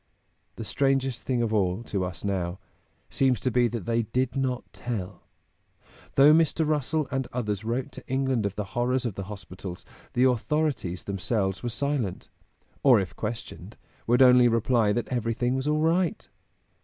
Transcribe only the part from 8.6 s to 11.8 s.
horrors of the hospitals, the authorities themselves were